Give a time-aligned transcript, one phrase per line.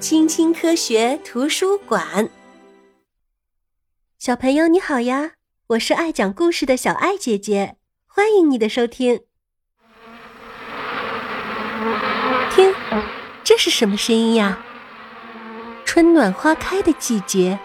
[0.00, 2.30] 青青科学图书馆，
[4.16, 5.32] 小朋友你好呀！
[5.70, 7.74] 我是爱讲故事的小爱姐姐，
[8.06, 9.22] 欢迎你的收听。
[12.54, 12.72] 听，
[13.42, 14.60] 这是什么声音呀？
[15.84, 17.58] 春暖花开的季节，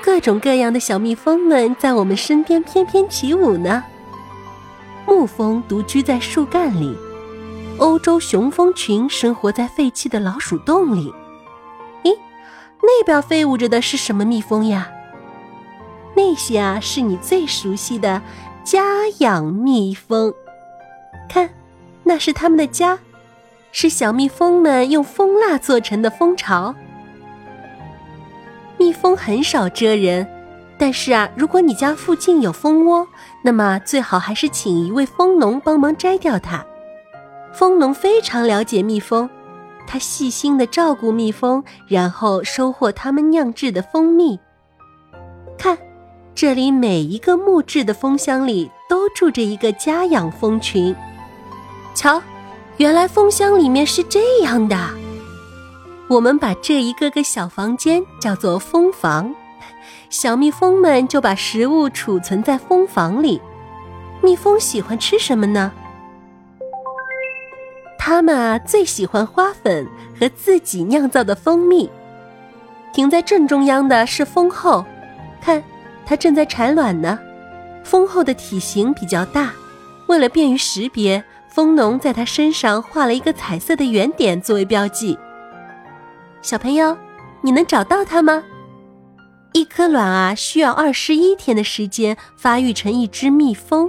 [0.00, 3.82] 各种各样的小蜜蜂们在我们身边翩翩起舞呢。
[5.08, 6.96] 牧蜂独居在树干里，
[7.78, 11.12] 欧洲雄蜂群生活在废弃的老鼠洞里。
[12.82, 14.90] 那边飞舞着的是什么蜜蜂呀？
[16.16, 18.20] 那些啊，是你最熟悉的
[18.64, 18.80] 家
[19.18, 20.34] 养蜜蜂。
[21.28, 21.50] 看，
[22.04, 22.98] 那是它们的家，
[23.72, 26.74] 是小蜜蜂们用蜂蜡做成的蜂巢。
[28.76, 30.26] 蜜蜂很少蛰人，
[30.78, 33.06] 但是啊，如果你家附近有蜂窝，
[33.42, 36.64] 那么最好还是请一位蜂农帮忙摘掉它。
[37.52, 39.28] 蜂农非常了解蜜蜂。
[39.92, 44.38] 他细心的照顾蜜蜂，然后收获他们酿制的蜂蜜。
[45.58, 45.76] 看，
[46.32, 50.94] 这里每一个木质的蜂箱里都住着一个家养蜂群。
[51.92, 52.22] 瞧，
[52.76, 54.78] 原来蜂箱里面是这样的。
[56.08, 59.34] 我们把这一个个小房间叫做蜂房，
[60.08, 63.40] 小蜜蜂们就把食物储存在蜂房里。
[64.22, 65.72] 蜜蜂喜欢吃什么呢？
[68.10, 69.86] 它们啊，最喜欢花粉
[70.18, 71.88] 和自己酿造的蜂蜜。
[72.92, 74.84] 停在正中央的是蜂后，
[75.40, 75.62] 看，
[76.04, 77.16] 它正在产卵呢。
[77.84, 79.52] 蜂后的体型比较大，
[80.08, 85.16] 为了便于识别，蜂农在它身上画了一个彩色的圆点作为标记。
[86.42, 86.98] 小朋友，
[87.42, 88.42] 你能找到它吗？
[89.52, 93.88] 一颗卵啊，需要二十一天的时间发育成一只蜜蜂。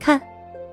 [0.00, 0.18] 看，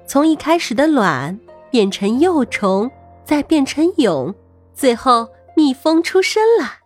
[0.07, 1.37] 从一开始的卵。
[1.71, 2.89] 变成幼虫，
[3.23, 4.33] 再变成蛹，
[4.73, 6.79] 最后蜜蜂出生了。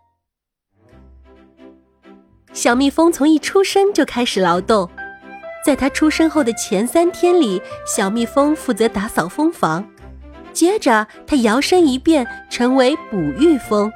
[2.52, 4.88] 小蜜蜂从一出生就开始劳动，
[5.64, 9.84] 在它出生后的前三天里，小蜜蜂负责打扫蜂房，
[10.52, 13.92] 接着它摇身一变成为哺育蜂，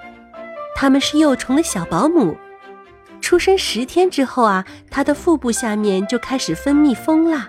[0.75, 2.37] 它们是幼虫的小保姆。
[3.21, 7.49] 出生十天之后啊，它的腹部下面就开始分泌蜂蜡。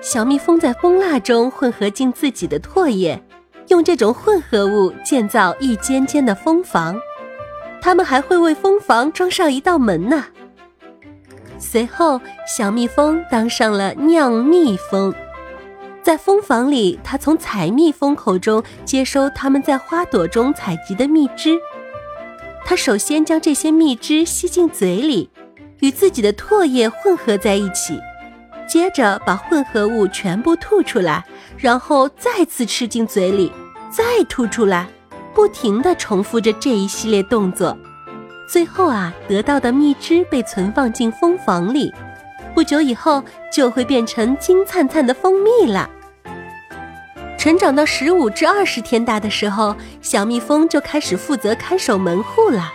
[0.00, 3.22] 小蜜蜂在蜂蜡中混合进自己的唾液，
[3.68, 6.98] 用这种混合物建造一间间的蜂房。
[7.82, 10.24] 它们还会为蜂房装上一道门呢。
[11.58, 15.12] 随后，小蜜蜂当上了酿蜜蜂，
[16.02, 21.58] 在蜂房里，它从采蜜蜂口中接收它们在花朵中采集的蜜汁。
[22.64, 25.28] 它首先将这些蜜汁吸进嘴里，
[25.80, 28.00] 与自己的唾液混合在一起。
[28.70, 31.24] 接着把混合物全部吐出来，
[31.56, 33.50] 然后再次吃进嘴里，
[33.90, 34.86] 再吐出来，
[35.34, 37.76] 不停地重复着这一系列动作。
[38.48, 41.92] 最后啊，得到的蜜汁被存放进蜂房里，
[42.54, 43.20] 不久以后
[43.52, 45.90] 就会变成金灿灿的蜂蜜了。
[47.36, 52.72] 成长到十五至二十天大的时候，小蜜蜂就开始负责看守门户了。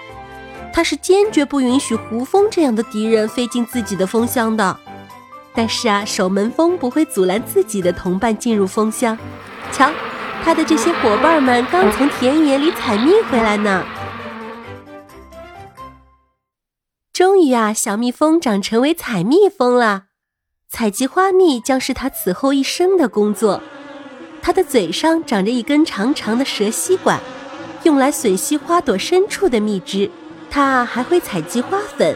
[0.73, 4.77] 它是坚决不允许胡蜂这样的敌人飞进自己的蜂箱的。
[5.55, 9.17] 但是啊，守门蜂不会阻拦自己的同伴进入蜂箱。
[9.71, 9.89] 瞧，
[10.43, 13.85] 他的这些伙伴们刚从田野里采蜜回来呢。
[17.13, 20.03] 终于啊，小蜜蜂长成为采蜜蜂了。
[20.67, 23.61] 采集花蜜将是它此后一生的工作。
[24.41, 27.19] 它的嘴上长着一根长长的蛇吸管，
[27.83, 30.11] 用来吮吸花朵深处的蜜汁。
[30.51, 32.15] 它还会采集花粉。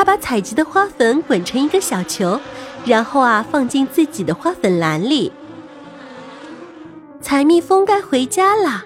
[0.00, 2.40] 他把采集的花粉滚成一个小球，
[2.86, 5.30] 然后啊放进自己的花粉篮里。
[7.20, 8.82] 采蜜蜂该回家了。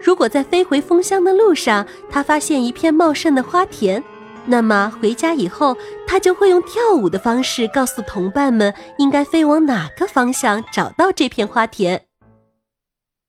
[0.00, 4.00] 如果在飞回蜂箱的路上，他发现一片茂盛的花田，
[4.46, 12.04] 那么回家以后，他就会用跳舞的方式告诉同伴们应该飞往哪个方向找到这片花田。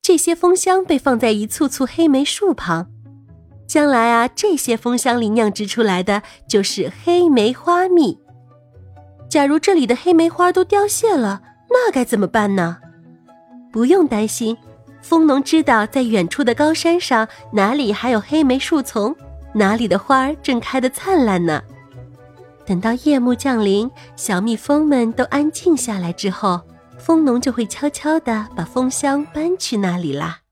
[0.03, 2.92] 这些蜂箱被放在一簇簇黑莓树旁。
[3.65, 8.19] 将来啊，这些蜂箱里酿制出来的就是黑莓花蜜。
[9.29, 12.77] 假如这里的黑莓花都凋谢了，那该怎么办呢？
[13.71, 14.55] 不用担心，
[15.01, 19.15] 蜂农知道在远处的高山上哪里还有黑莓树丛，
[19.53, 21.63] 哪里的花儿正开得灿烂呢。
[22.65, 26.61] 等到夜幕降临，小蜜蜂们都安静下来之后，
[26.99, 30.42] 蜂农就会悄悄地把蜂箱搬去那里啦。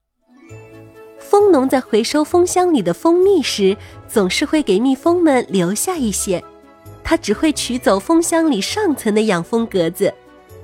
[1.31, 6.44] 蜂农在回收蜂箱里的蜂蜜时，总是会给蜜蜂们留下一些。
[7.06, 10.13] 他只会取走蜂箱里上层的养蜂格子，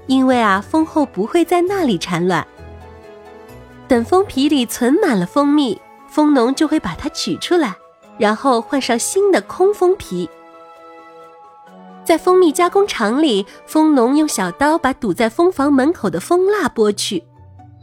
[0.07, 2.45] 因为啊，蜂后不会在那里产卵。
[3.87, 5.79] 等蜂皮里存满了蜂蜜，
[6.09, 7.73] 蜂农就会把它取出来，
[8.17, 10.29] 然后换上新的空蜂皮。
[12.03, 17.23] 在蜂蜜加工厂里，蜂农用小刀把堵在蜂房门口的蜂蜡剥去，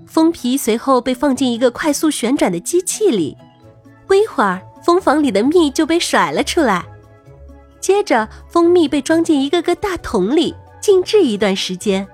[0.06, 3.36] 蜂皮随后被放进一个快速旋转的机器里。
[4.06, 6.84] 不一会儿，蜂房里的蜜就被甩了出来。
[7.80, 12.06] 接着，蜂蜜被装进一个个大桶里，静置一段时间。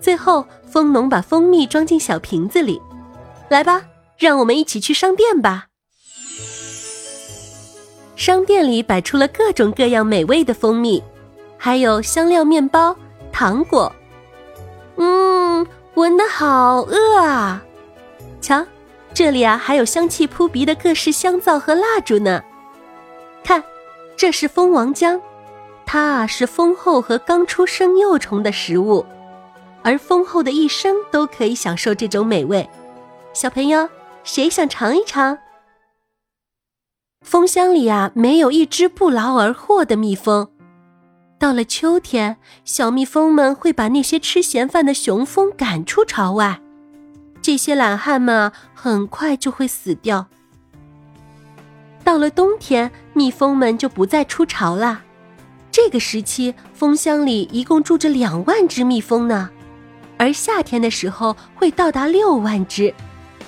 [0.00, 2.80] 最后，蜂农把蜂蜜装进小瓶子里。
[3.48, 3.82] 来吧，
[4.18, 5.66] 让我们一起去商店吧。
[8.16, 11.02] 商店里摆出了各种各样美味的蜂蜜。
[11.56, 12.96] 还有香料面包、
[13.32, 13.92] 糖果，
[14.96, 15.47] 嗯，
[15.98, 17.60] 闻得好饿啊！
[18.40, 18.64] 瞧，
[19.12, 22.40] 这里啊还有香气扑鼻的各式香皂和蜡烛呢。
[23.42, 23.64] 看，
[24.16, 25.20] 这是蜂王浆，
[25.84, 29.04] 它啊是蜂后和刚出生幼虫的食物，
[29.82, 32.70] 而蜂后的一生都可以享受这种美味。
[33.32, 33.88] 小朋友，
[34.22, 35.36] 谁想尝一尝？
[37.22, 40.48] 蜂箱里啊没有一只不劳而获的蜜蜂。
[41.38, 46.60] 到了秋天，小蜜蜂们会把那些吃闲饭的雄蜂赶出巢外，
[47.40, 50.26] 这些懒汉们很快就会死掉。
[52.02, 55.02] 到了冬天，蜜蜂们就不再出巢了。
[55.70, 59.48] 这个时期，蜂箱里一共住着两万只蜜蜂呢，
[60.16, 62.92] 而夏天的时候会到达六万只，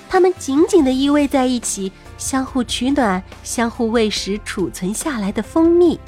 [0.07, 5.99] 它们紧紧地依偎在一起，相互取暖，相互喂食储存下来的蜂蜜。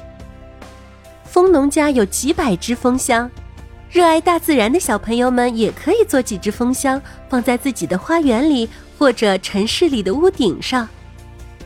[1.54, 3.30] 农家有几百只蜂箱，
[3.92, 8.68] 热爱大自然的小朋友们也可以做几只蜂箱，放在自己的花园里
[8.98, 10.90] 或者城市里的屋顶上。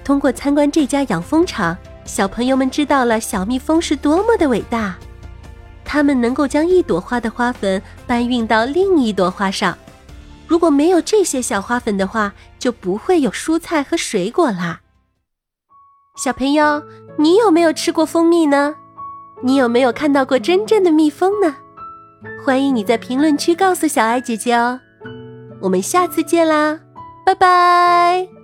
[0.04, 4.98] 通过参观这家养蜂场，小朋友们知道了小蜜蜂是多么的伟大。
[5.86, 9.78] 它们能够将一朵花的花粉搬运到另一朵花上。
[10.45, 14.81] 如果没有这些小花粉的话，就不会有蔬菜和水果啦。
[16.18, 16.83] 小朋友，
[17.18, 18.75] 你有没有吃过蜂蜜呢？
[19.42, 21.56] 你有没有看到过真正的蜜蜂呢？
[22.44, 24.80] 欢迎你在评论区告诉小爱姐姐哦。
[25.62, 26.80] 我们下次见啦，
[27.25, 28.37] 拜拜。